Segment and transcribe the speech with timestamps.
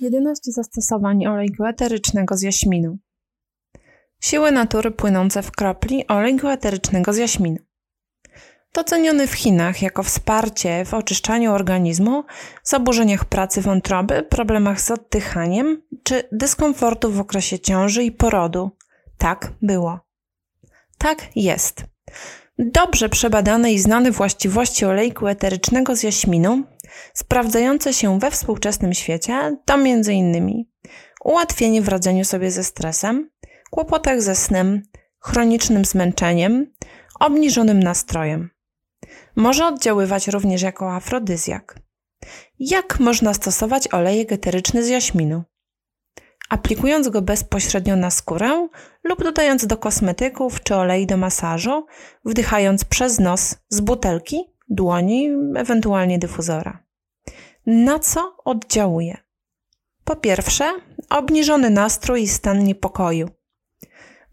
[0.00, 2.98] 11 zastosowań olejku eterycznego z jaśminu.
[4.20, 7.58] Siły natury płynące w kropli olejku eterycznego z jaśminu.
[8.74, 12.24] Doceniony w Chinach jako wsparcie w oczyszczaniu organizmu,
[12.62, 18.70] zaburzeniach pracy wątroby, problemach z oddychaniem czy dyskomfortu w okresie ciąży i porodu.
[19.18, 20.00] Tak było.
[20.98, 21.84] Tak jest.
[22.58, 26.62] Dobrze przebadane i znane właściwości olejku eterycznego z jaśminu,
[27.14, 30.64] sprawdzające się we współczesnym świecie, to m.in.
[31.24, 33.30] ułatwienie w radzeniu sobie ze stresem,
[33.70, 34.82] kłopotach ze snem,
[35.20, 36.72] chronicznym zmęczeniem,
[37.20, 38.50] obniżonym nastrojem.
[39.36, 41.80] Może oddziaływać również jako afrodyzjak.
[42.58, 45.42] Jak można stosować olejek eteryczny z jaśminu?
[46.48, 48.68] Aplikując go bezpośrednio na skórę
[49.04, 51.86] lub dodając do kosmetyków czy olei do masażu,
[52.24, 56.82] wdychając przez nos z butelki, dłoni, ewentualnie dyfuzora.
[57.66, 59.16] Na co oddziałuje?
[60.04, 60.72] Po pierwsze,
[61.10, 63.28] obniżony nastrój i stan niepokoju.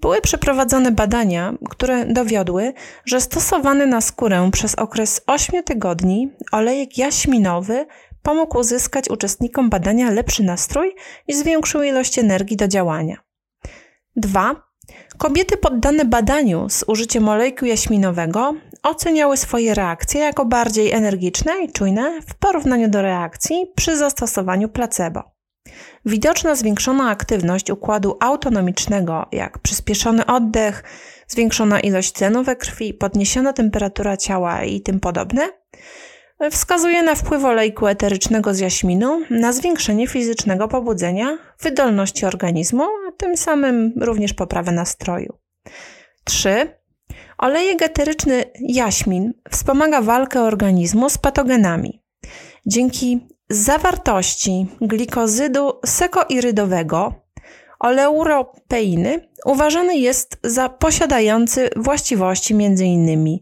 [0.02, 2.74] Były przeprowadzone badania, które dowiodły,
[3.06, 7.86] że stosowany na skórę przez okres 8 tygodni olejek jaśminowy
[8.24, 10.96] pomógł uzyskać uczestnikom badania lepszy nastrój
[11.28, 13.18] i zwiększył ilość energii do działania.
[14.16, 14.56] 2.
[15.18, 22.22] Kobiety poddane badaniu z użyciem olejku jaśminowego oceniały swoje reakcje jako bardziej energiczne i czujne
[22.22, 25.24] w porównaniu do reakcji przy zastosowaniu placebo.
[26.06, 30.84] Widoczna zwiększona aktywność układu autonomicznego, jak przyspieszony oddech,
[31.28, 35.50] zwiększona ilość tlenu we krwi, podniesiona temperatura ciała i tym podobne,
[36.52, 43.38] wskazuje na wpływ olejku eterycznego z jaśminu na zwiększenie fizycznego pobudzenia, wydolności organizmu, a tym
[43.38, 45.34] samym również poprawę nastroju.
[46.24, 46.78] 3.
[47.38, 52.02] Olejek eteryczny jaśmin wspomaga walkę organizmu z patogenami.
[52.66, 57.14] Dzięki zawartości glikozydu sekoirydowego
[57.80, 63.40] oleuropeiny uważany jest za posiadający właściwości m.in.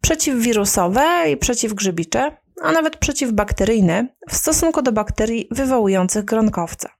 [0.00, 6.90] przeciwwirusowe i przeciwgrzybicze, a nawet przeciwbakteryjne w stosunku do bakterii wywołujących gronkowca.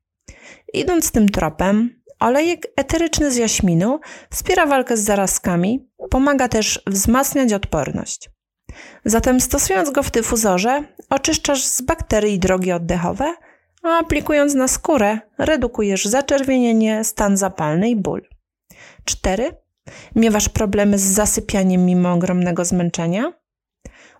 [0.73, 4.01] Idąc tym tropem, olejek eteryczny z jaśminu
[4.31, 8.31] wspiera walkę z zarazkami, pomaga też wzmacniać odporność.
[9.05, 13.35] Zatem stosując go w dyfuzorze, oczyszczasz z bakterii drogi oddechowe,
[13.83, 18.23] a aplikując na skórę, redukujesz zaczerwienienie, stan zapalny i ból.
[19.05, 19.57] 4.
[20.17, 23.33] Miewasz problemy z zasypianiem mimo ogromnego zmęczenia?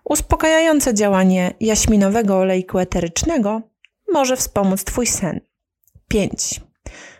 [0.05, 3.61] Uspokajające działanie jaśminowego olejku eterycznego
[4.13, 5.39] może wspomóc Twój sen.
[6.07, 6.61] 5.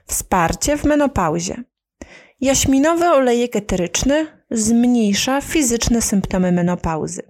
[0.06, 1.63] Wsparcie w menopauzie.
[2.41, 7.22] Jaśminowy olejek eteryczny zmniejsza fizyczne symptomy menopauzy.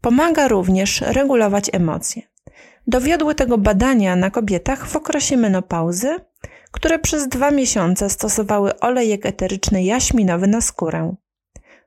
[0.00, 2.22] Pomaga również regulować emocje.
[2.86, 6.16] Dowiodły tego badania na kobietach w okresie menopauzy,
[6.70, 11.14] które przez dwa miesiące stosowały olejek eteryczny jaśminowy na skórę.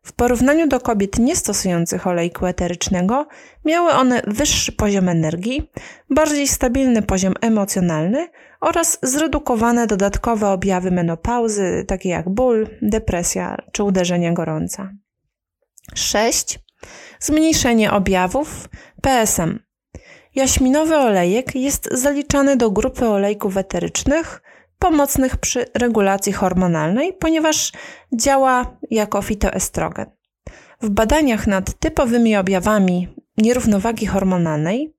[0.08, 3.28] W porównaniu do kobiet niestosujących olejku eterycznego,
[3.66, 5.72] miały one wyższy poziom energii,
[6.10, 8.28] bardziej stabilny poziom emocjonalny
[8.62, 14.92] oraz zredukowane dodatkowe objawy menopauzy, takie jak ból, depresja czy uderzenia gorąca.
[15.96, 16.60] 6.
[17.20, 18.70] Zmniejszenie objawów
[19.02, 19.60] PSM.
[20.36, 24.42] Jaśminowy olejek jest zaliczany do grupy olejków eterycznych,
[24.80, 27.72] pomocnych przy regulacji hormonalnej, ponieważ
[28.14, 30.06] działa jako fitoestrogen.
[30.82, 33.08] W badaniach nad typowymi objawami
[33.38, 34.98] nierównowagi hormonalnej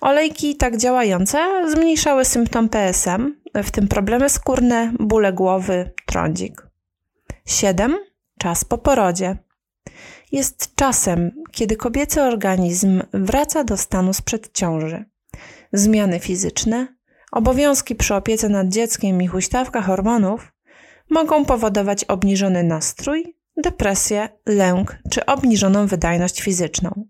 [0.00, 6.66] olejki tak działające zmniejszały symptom PSM, w tym problemy skórne, bóle głowy, trądzik.
[7.46, 7.98] 7.
[8.38, 9.36] Czas po porodzie.
[10.32, 15.04] Jest czasem, kiedy kobiecy organizm wraca do stanu sprzed ciąży.
[15.72, 16.96] Zmiany fizyczne,
[17.32, 20.52] Obowiązki przy opiece nad dzieckiem i huśtawka hormonów
[21.10, 27.06] mogą powodować obniżony nastrój, depresję, lęk czy obniżoną wydajność fizyczną.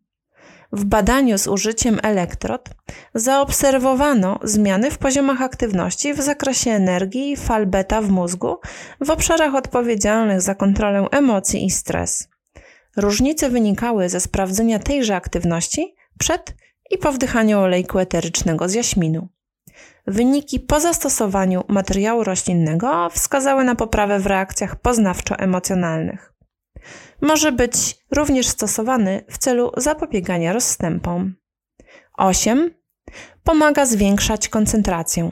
[0.73, 2.69] W badaniu z użyciem elektrod
[3.15, 8.57] zaobserwowano zmiany w poziomach aktywności w zakresie energii fal beta w mózgu
[9.01, 12.29] w obszarach odpowiedzialnych za kontrolę emocji i stres.
[12.97, 16.55] Różnice wynikały ze sprawdzenia tejże aktywności przed
[16.91, 19.29] i po wdychaniu olejku eterycznego z jaśminu.
[20.07, 26.33] Wyniki po zastosowaniu materiału roślinnego wskazały na poprawę w reakcjach poznawczo-emocjonalnych.
[27.21, 31.35] Może być również stosowany w celu zapobiegania rozstępom.
[32.19, 32.75] 8.
[33.45, 35.31] Pomaga zwiększać koncentrację.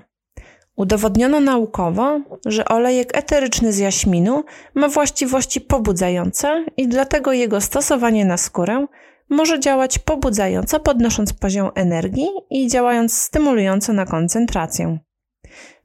[0.76, 8.36] Udowodniono naukowo, że olejek eteryczny z jaśminu ma właściwości pobudzające i dlatego jego stosowanie na
[8.36, 8.86] skórę
[9.30, 14.98] może działać pobudzająco, podnosząc poziom energii i działając stymulująco na koncentrację.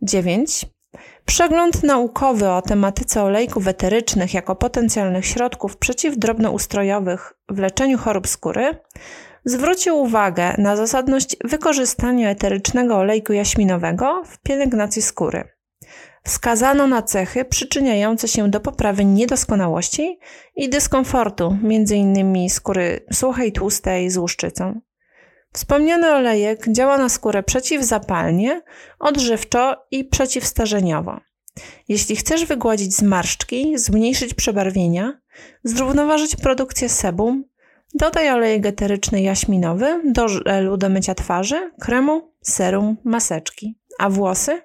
[0.02, 0.66] 9.
[1.26, 8.78] Przegląd naukowy o tematyce olejków eterycznych jako potencjalnych środków przeciwdrobnoustrojowych w leczeniu chorób skóry
[9.46, 15.53] zwrócił uwagę na zasadność wykorzystania eterycznego olejku jaśminowego w pielęgnacji skóry.
[16.24, 20.20] Wskazano na cechy przyczyniające się do poprawy niedoskonałości
[20.56, 22.50] i dyskomfortu, m.in.
[22.50, 24.82] skóry suchej, tłustej z łuszczycą.
[25.54, 28.62] Wspomniany olejek działa na skórę przeciwzapalnie,
[29.00, 31.20] odżywczo i przeciwstarzeniowo.
[31.88, 35.22] Jeśli chcesz wygładzić zmarszczki, zmniejszyć przebarwienia,
[35.64, 37.44] zrównoważyć produkcję sebum,
[37.94, 43.78] dodaj olejek eteryczny jaśminowy do żelu do mycia twarzy, kremu, serum, maseczki.
[44.00, 44.62] A włosy?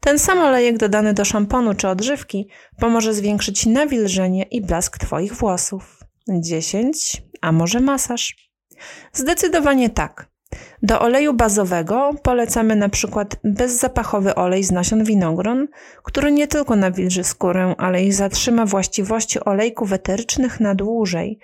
[0.00, 2.48] Ten sam olejek dodany do szamponu czy odżywki
[2.80, 6.00] pomoże zwiększyć nawilżenie i blask Twoich włosów.
[6.28, 7.22] 10.
[7.40, 8.50] A może masaż?
[9.12, 10.28] Zdecydowanie tak.
[10.82, 15.68] Do oleju bazowego polecamy na przykład bezzapachowy olej z nasion winogron,
[16.02, 21.38] który nie tylko nawilży skórę, ale i zatrzyma właściwości olejków eterycznych na dłużej,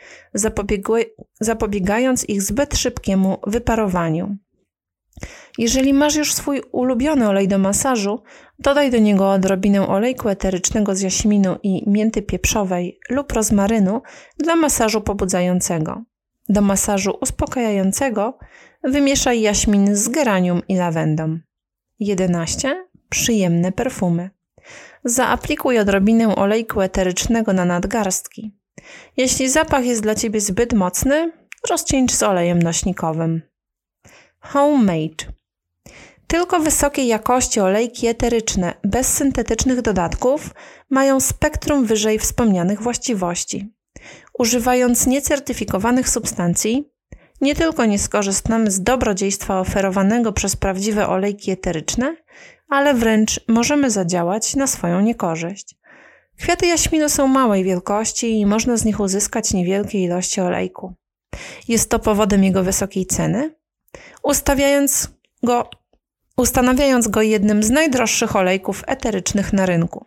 [1.40, 4.36] zapobiegając ich zbyt szybkiemu wyparowaniu.
[5.58, 8.22] Jeżeli masz już swój ulubiony olej do masażu,
[8.58, 14.02] dodaj do niego odrobinę olejku eterycznego z jaśminu i mięty pieprzowej lub rozmarynu
[14.38, 16.02] dla masażu pobudzającego.
[16.48, 18.38] Do masażu uspokajającego
[18.84, 21.38] wymieszaj jaśmin z geranium i lawendą.
[22.00, 22.86] 11.
[23.08, 24.30] Przyjemne perfumy.
[25.04, 28.52] Zaaplikuj odrobinę olejku eterycznego na nadgarstki.
[29.16, 31.32] Jeśli zapach jest dla Ciebie zbyt mocny,
[31.70, 33.51] rozcieńcz z olejem nośnikowym.
[34.42, 35.32] Homemade.
[36.26, 40.50] Tylko wysokiej jakości olejki eteryczne, bez syntetycznych dodatków,
[40.90, 43.72] mają spektrum wyżej wspomnianych właściwości.
[44.38, 46.92] Używając niecertyfikowanych substancji,
[47.40, 52.16] nie tylko nie skorzystamy z dobrodziejstwa oferowanego przez prawdziwe olejki eteryczne,
[52.68, 55.76] ale wręcz możemy zadziałać na swoją niekorzyść.
[56.38, 60.94] Kwiaty jaśminu są małej wielkości i można z nich uzyskać niewielkie ilości olejku.
[61.68, 63.54] Jest to powodem jego wysokiej ceny,
[64.22, 65.08] ustawiając
[65.42, 65.70] go,
[66.36, 70.06] ustanawiając go jednym z najdroższych olejków eterycznych na rynku.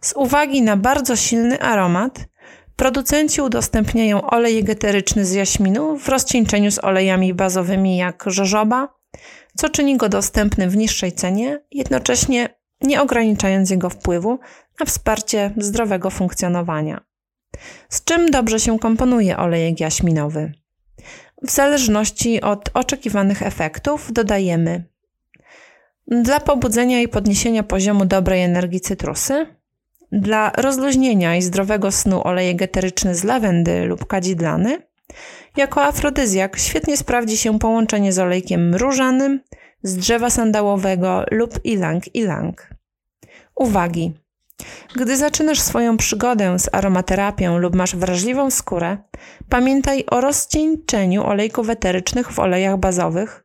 [0.00, 2.26] Z uwagi na bardzo silny aromat,
[2.76, 8.88] Producenci udostępniają olej eteryczny z jaśminu w rozcieńczeniu z olejami bazowymi jak żożoba,
[9.56, 12.48] co czyni go dostępnym w niższej cenie, jednocześnie
[12.80, 14.38] nie ograniczając jego wpływu
[14.80, 17.00] na wsparcie zdrowego funkcjonowania.
[17.88, 20.52] Z czym dobrze się komponuje olejek jaśminowy?
[21.42, 24.84] W zależności od oczekiwanych efektów dodajemy
[26.06, 29.46] dla pobudzenia i podniesienia poziomu dobrej energii cytrusy,
[30.12, 34.82] dla rozluźnienia i zdrowego snu olejek eteryczny z lawendy lub kadzidlany.
[35.56, 39.40] Jako afrodyzjak świetnie sprawdzi się połączenie z olejkiem różanym,
[39.82, 42.52] z drzewa sandałowego lub ilang-ilang.
[43.54, 44.23] Uwagi!
[44.96, 48.96] Gdy zaczynasz swoją przygodę z aromaterapią lub masz wrażliwą skórę,
[49.48, 53.44] pamiętaj o rozcieńczeniu olejków eterycznych w olejach bazowych,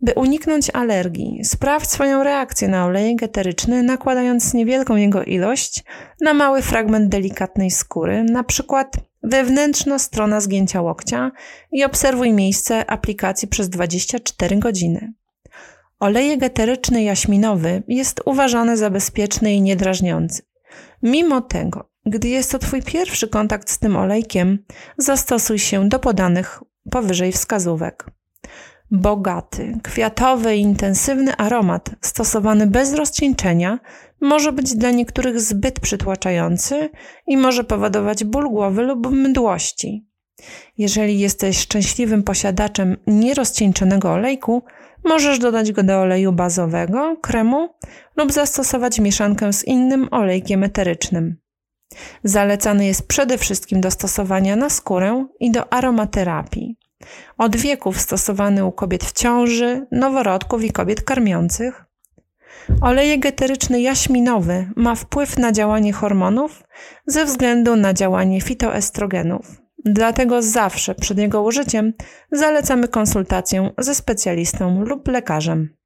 [0.00, 5.84] by uniknąć alergii, sprawdź swoją reakcję na olejek eteryczny, nakładając niewielką jego ilość
[6.20, 8.92] na mały fragment delikatnej skóry, na przykład
[9.22, 11.30] wewnętrzna strona zgięcia łokcia
[11.72, 15.12] i obserwuj miejsce aplikacji przez 24 godziny.
[16.00, 20.42] Olejek eteryczny jaśminowy jest uważany za bezpieczny i niedrażniący.
[21.02, 24.64] Mimo tego, gdy jest to Twój pierwszy kontakt z tym olejkiem,
[24.98, 28.06] zastosuj się do podanych powyżej wskazówek.
[28.90, 33.78] Bogaty, kwiatowy i intensywny aromat stosowany bez rozcieńczenia
[34.20, 36.90] może być dla niektórych zbyt przytłaczający
[37.26, 40.07] i może powodować ból głowy lub mdłości.
[40.78, 44.62] Jeżeli jesteś szczęśliwym posiadaczem nierozcieńczonego olejku,
[45.04, 47.68] możesz dodać go do oleju bazowego, kremu
[48.16, 51.36] lub zastosować mieszankę z innym olejkiem eterycznym.
[52.24, 56.76] Zalecany jest przede wszystkim do stosowania na skórę i do aromaterapii.
[57.38, 61.84] Od wieków stosowany u kobiet w ciąży, noworodków i kobiet karmiących.
[62.80, 66.62] Olejek eteryczny jaśminowy ma wpływ na działanie hormonów
[67.06, 69.67] ze względu na działanie fitoestrogenów.
[69.84, 71.92] Dlatego zawsze przed jego użyciem
[72.32, 75.77] zalecamy konsultację ze specjalistą lub lekarzem.